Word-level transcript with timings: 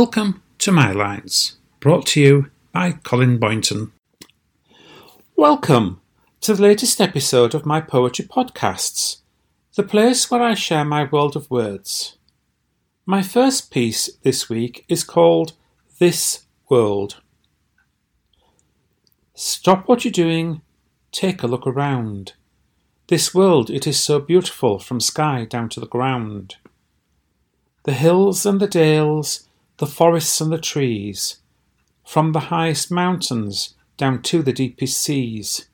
Welcome 0.00 0.42
to 0.58 0.72
My 0.72 0.92
Lines, 0.92 1.56
brought 1.80 2.04
to 2.08 2.20
you 2.20 2.50
by 2.70 2.92
Colin 3.02 3.38
Boynton. 3.38 3.92
Welcome 5.36 6.02
to 6.42 6.52
the 6.52 6.60
latest 6.60 7.00
episode 7.00 7.54
of 7.54 7.64
my 7.64 7.80
poetry 7.80 8.26
podcasts, 8.26 9.22
the 9.74 9.82
place 9.82 10.30
where 10.30 10.42
I 10.42 10.52
share 10.52 10.84
my 10.84 11.04
world 11.04 11.34
of 11.34 11.50
words. 11.50 12.18
My 13.06 13.22
first 13.22 13.70
piece 13.70 14.10
this 14.22 14.50
week 14.50 14.84
is 14.86 15.02
called 15.02 15.54
This 15.98 16.44
World. 16.68 17.22
Stop 19.32 19.88
what 19.88 20.04
you're 20.04 20.12
doing, 20.12 20.60
take 21.10 21.42
a 21.42 21.46
look 21.46 21.66
around. 21.66 22.34
This 23.06 23.34
world, 23.34 23.70
it 23.70 23.86
is 23.86 23.98
so 23.98 24.20
beautiful 24.20 24.78
from 24.78 25.00
sky 25.00 25.46
down 25.46 25.70
to 25.70 25.80
the 25.80 25.86
ground. 25.86 26.56
The 27.84 27.94
hills 27.94 28.44
and 28.44 28.60
the 28.60 28.68
dales, 28.68 29.45
the 29.78 29.86
forests 29.86 30.40
and 30.40 30.52
the 30.52 30.58
trees, 30.58 31.38
from 32.04 32.32
the 32.32 32.48
highest 32.48 32.90
mountains 32.90 33.74
down 33.96 34.22
to 34.22 34.42
the 34.42 34.52
deepest 34.52 35.00
seas. 35.00 35.68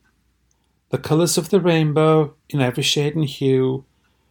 The 0.91 0.99
colours 0.99 1.39
of 1.39 1.51
the 1.51 1.61
rainbow 1.61 2.35
in 2.49 2.61
every 2.61 2.83
shade 2.83 3.15
and 3.15 3.25
hue, 3.25 3.85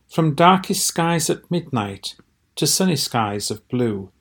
from 0.10 0.36
darkest 0.36 0.86
skies 0.86 1.30
at 1.30 1.50
midnight 1.50 2.16
to 2.56 2.68
sunny 2.68 2.96
skies 2.96 3.50
of 3.50 3.68
blue. 3.70 4.12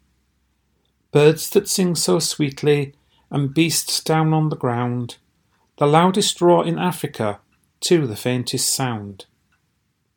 Birds 1.13 1.51
that 1.51 1.69
sing 1.69 1.95
so 1.97 2.19
sweetly, 2.19 2.95
and 3.31 3.55
beasts 3.55 4.03
down 4.03 4.33
on 4.33 4.49
the 4.49 4.57
ground, 4.57 5.17
the 5.79 5.87
loudest 5.87 6.41
roar 6.41 6.67
in 6.67 6.79
Africa 6.79 7.41
to 7.81 8.07
the 8.07 8.17
faintest 8.17 8.73
sound. 8.75 9.27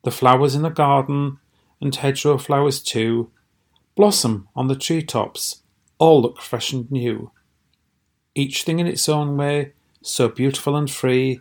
The 0.02 0.10
flowers 0.10 0.54
in 0.54 0.62
the 0.62 0.68
garden, 0.70 1.38
and 1.80 1.94
hedgerow 1.94 2.38
flowers 2.38 2.80
too, 2.80 3.30
Blossom 3.96 4.48
on 4.56 4.66
the 4.66 4.74
tree 4.74 5.02
tops, 5.02 5.62
all 5.98 6.20
look 6.20 6.42
fresh 6.42 6.72
and 6.72 6.90
new. 6.90 7.30
Each 8.34 8.64
thing 8.64 8.80
in 8.80 8.88
its 8.88 9.08
own 9.08 9.36
way, 9.36 9.74
so 10.02 10.28
beautiful 10.28 10.74
and 10.74 10.90
free. 10.90 11.40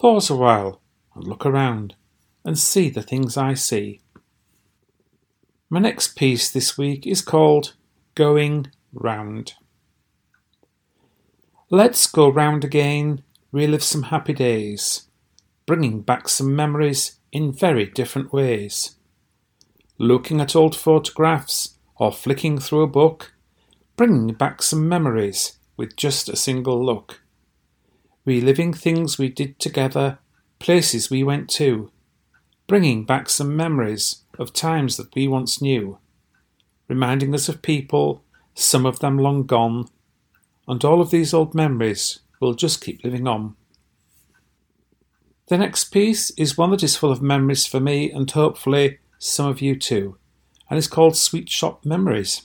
Pause 0.00 0.30
a 0.30 0.36
while 0.36 0.80
and 1.14 1.24
look 1.24 1.46
around 1.46 1.94
and 2.44 2.58
see 2.58 2.90
the 2.90 3.02
things 3.02 3.36
I 3.36 3.54
see. 3.54 4.00
My 5.70 5.78
next 5.78 6.16
piece 6.16 6.50
this 6.50 6.76
week 6.76 7.06
is 7.06 7.22
called 7.22 7.74
Going 8.16 8.72
Round. 8.92 9.54
Let's 11.70 12.08
go 12.08 12.28
round 12.28 12.64
again, 12.64 13.22
relive 13.52 13.84
some 13.84 14.04
happy 14.04 14.32
days, 14.32 15.08
bringing 15.66 16.00
back 16.02 16.28
some 16.28 16.54
memories 16.54 17.20
in 17.30 17.52
very 17.52 17.86
different 17.86 18.32
ways. 18.32 18.96
Looking 19.98 20.40
at 20.40 20.56
old 20.56 20.76
photographs 20.76 21.75
or 21.98 22.12
flicking 22.12 22.58
through 22.58 22.82
a 22.82 22.86
book, 22.86 23.34
bringing 23.96 24.34
back 24.34 24.62
some 24.62 24.88
memories 24.88 25.58
with 25.76 25.96
just 25.96 26.28
a 26.28 26.36
single 26.36 26.84
look. 26.84 27.22
Reliving 28.24 28.72
things 28.72 29.18
we 29.18 29.28
did 29.28 29.58
together, 29.58 30.18
places 30.58 31.10
we 31.10 31.22
went 31.22 31.48
to, 31.50 31.90
bringing 32.66 33.04
back 33.04 33.28
some 33.28 33.56
memories 33.56 34.22
of 34.38 34.52
times 34.52 34.96
that 34.96 35.14
we 35.14 35.28
once 35.28 35.62
knew, 35.62 35.98
reminding 36.88 37.34
us 37.34 37.48
of 37.48 37.62
people, 37.62 38.22
some 38.54 38.84
of 38.84 38.98
them 38.98 39.18
long 39.18 39.44
gone, 39.44 39.88
and 40.66 40.84
all 40.84 41.00
of 41.00 41.10
these 41.10 41.32
old 41.32 41.54
memories 41.54 42.20
will 42.40 42.54
just 42.54 42.82
keep 42.82 43.02
living 43.04 43.26
on. 43.26 43.54
The 45.48 45.58
next 45.58 45.84
piece 45.92 46.30
is 46.30 46.58
one 46.58 46.70
that 46.72 46.82
is 46.82 46.96
full 46.96 47.12
of 47.12 47.22
memories 47.22 47.66
for 47.66 47.78
me 47.78 48.10
and 48.10 48.28
hopefully 48.28 48.98
some 49.18 49.46
of 49.46 49.62
you 49.62 49.78
too 49.78 50.18
and 50.68 50.78
is 50.78 50.88
called 50.88 51.16
Sweet 51.16 51.48
Shop 51.48 51.84
Memories. 51.84 52.42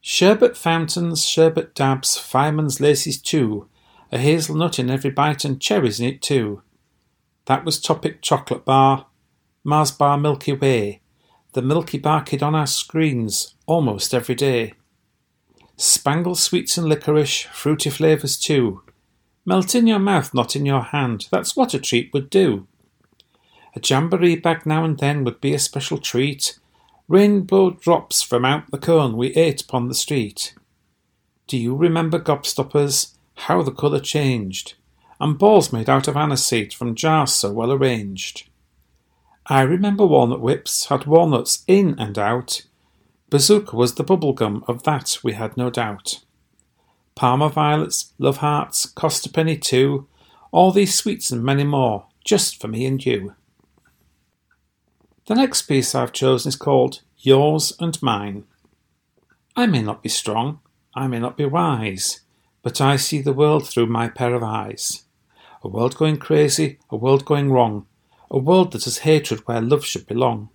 Sherbet 0.00 0.56
fountains, 0.56 1.24
sherbet 1.24 1.74
dabs, 1.74 2.16
fireman's 2.16 2.80
laces 2.80 3.20
too, 3.20 3.68
a 4.10 4.18
hazelnut 4.18 4.78
in 4.78 4.90
every 4.90 5.10
bite 5.10 5.44
and 5.44 5.60
cherries 5.60 6.00
in 6.00 6.06
it 6.08 6.22
too. 6.22 6.62
That 7.46 7.64
was 7.64 7.80
Topic 7.80 8.22
Chocolate 8.22 8.64
Bar, 8.64 9.06
Mars 9.64 9.90
Bar 9.90 10.18
Milky 10.18 10.52
Way, 10.52 11.02
the 11.52 11.62
Milky 11.62 11.98
Bar 11.98 12.22
kid 12.22 12.42
on 12.42 12.54
our 12.54 12.66
screens 12.66 13.54
almost 13.66 14.14
every 14.14 14.34
day. 14.34 14.74
Spangle 15.76 16.34
sweets 16.34 16.76
and 16.78 16.88
licorice, 16.88 17.42
fruity 17.52 17.90
flavours 17.90 18.38
too. 18.38 18.82
Melt 19.44 19.74
in 19.74 19.86
your 19.86 19.98
mouth, 19.98 20.34
not 20.34 20.54
in 20.56 20.66
your 20.66 20.82
hand, 20.82 21.26
that's 21.30 21.56
what 21.56 21.74
a 21.74 21.78
treat 21.78 22.12
would 22.12 22.30
do. 22.30 22.66
A 23.78 23.80
jamboree 23.80 24.34
bag 24.34 24.66
now 24.66 24.82
and 24.82 24.98
then 24.98 25.22
would 25.22 25.40
be 25.40 25.54
a 25.54 25.58
special 25.60 25.98
treat. 25.98 26.58
Rainbow 27.06 27.70
drops 27.70 28.22
from 28.22 28.44
out 28.44 28.68
the 28.72 28.76
cone 28.76 29.16
we 29.16 29.28
ate 29.36 29.62
upon 29.62 29.86
the 29.86 29.94
street. 29.94 30.52
Do 31.46 31.56
you 31.56 31.76
remember 31.76 32.18
gobstoppers? 32.18 33.14
How 33.36 33.62
the 33.62 33.70
colour 33.70 34.00
changed, 34.00 34.74
and 35.20 35.38
balls 35.38 35.72
made 35.72 35.88
out 35.88 36.08
of 36.08 36.16
aniseed 36.16 36.74
from 36.74 36.96
jars 36.96 37.32
so 37.32 37.52
well 37.52 37.70
arranged. 37.70 38.48
I 39.46 39.60
remember 39.60 40.04
walnut 40.04 40.40
whips 40.40 40.86
had 40.86 41.06
walnuts 41.06 41.62
in 41.68 41.96
and 42.00 42.18
out. 42.18 42.62
Bazooka 43.30 43.76
was 43.76 43.94
the 43.94 44.02
bubblegum 44.02 44.68
of 44.68 44.82
that 44.82 45.18
we 45.22 45.34
had 45.34 45.56
no 45.56 45.70
doubt. 45.70 46.24
Parma 47.14 47.48
violets, 47.48 48.12
love 48.18 48.38
hearts, 48.38 48.86
cost 48.86 49.24
a 49.24 49.30
penny 49.30 49.56
too. 49.56 50.08
All 50.50 50.72
these 50.72 50.98
sweets 50.98 51.30
and 51.30 51.44
many 51.44 51.62
more, 51.62 52.06
just 52.24 52.60
for 52.60 52.66
me 52.66 52.84
and 52.84 53.06
you. 53.06 53.34
The 55.28 55.34
next 55.34 55.62
piece 55.68 55.94
I've 55.94 56.14
chosen 56.14 56.48
is 56.48 56.56
called 56.56 57.02
Yours 57.18 57.74
and 57.78 58.02
Mine. 58.02 58.44
I 59.54 59.66
may 59.66 59.82
not 59.82 60.02
be 60.02 60.08
strong, 60.08 60.60
I 60.94 61.06
may 61.06 61.18
not 61.18 61.36
be 61.36 61.44
wise, 61.44 62.20
but 62.62 62.80
I 62.80 62.96
see 62.96 63.20
the 63.20 63.34
world 63.34 63.68
through 63.68 63.88
my 63.88 64.08
pair 64.08 64.32
of 64.32 64.42
eyes. 64.42 65.02
A 65.62 65.68
world 65.68 65.98
going 65.98 66.16
crazy, 66.16 66.78
a 66.88 66.96
world 66.96 67.26
going 67.26 67.52
wrong, 67.52 67.84
a 68.30 68.38
world 68.38 68.72
that 68.72 68.84
has 68.84 69.00
hatred 69.00 69.40
where 69.40 69.60
love 69.60 69.84
should 69.84 70.06
belong. 70.06 70.48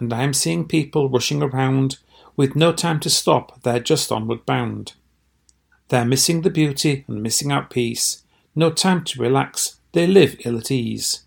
And 0.00 0.12
I 0.12 0.24
am 0.24 0.34
seeing 0.34 0.66
people 0.66 1.08
rushing 1.08 1.40
around 1.40 1.98
with 2.36 2.56
no 2.56 2.72
time 2.72 2.98
to 2.98 3.08
stop, 3.08 3.62
they're 3.62 3.78
just 3.78 4.10
onward 4.10 4.44
bound. 4.44 4.94
They're 5.90 6.04
missing 6.04 6.42
the 6.42 6.50
beauty 6.50 7.04
and 7.06 7.22
missing 7.22 7.52
out 7.52 7.70
peace, 7.70 8.24
no 8.52 8.72
time 8.72 9.04
to 9.04 9.22
relax, 9.22 9.76
they 9.92 10.08
live 10.08 10.34
ill 10.44 10.58
at 10.58 10.72
ease. 10.72 11.22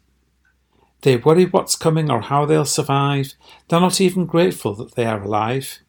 They 1.04 1.18
worry 1.18 1.46
what's 1.46 1.76
coming 1.76 2.10
or 2.10 2.22
how 2.22 2.46
they'll 2.46 2.64
survive. 2.64 3.34
They're 3.68 3.82
not 3.82 4.00
even 4.00 4.26
grateful 4.26 4.74
that 4.76 4.96
they 4.96 5.06
are 5.06 5.22
alive. 5.22 5.80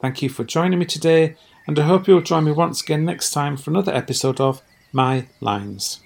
Thank 0.00 0.22
you 0.22 0.28
for 0.28 0.44
joining 0.44 0.78
me 0.78 0.84
today 0.84 1.34
and 1.70 1.78
I 1.78 1.86
hope 1.86 2.08
you'll 2.08 2.20
join 2.20 2.46
me 2.46 2.50
once 2.50 2.82
again 2.82 3.04
next 3.04 3.30
time 3.30 3.56
for 3.56 3.70
another 3.70 3.94
episode 3.94 4.40
of 4.40 4.60
My 4.92 5.28
Lines. 5.40 6.00